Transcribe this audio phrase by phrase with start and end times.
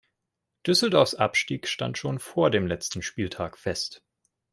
[0.65, 4.01] Düsseldorfs Abstieg stand schon vor dem letzten Spieltag fest.